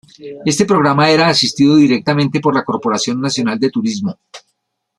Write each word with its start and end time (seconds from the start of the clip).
Este 0.47 0.65
programa 0.65 1.11
era 1.11 1.27
asistido 1.27 1.75
directamente 1.75 2.39
por 2.39 2.55
la 2.55 2.63
Corporación 2.63 3.21
Nacional 3.21 3.59
de 3.59 3.69
Turismo. 3.69 4.17